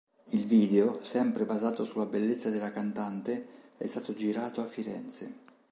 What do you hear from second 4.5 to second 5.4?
a Firenze.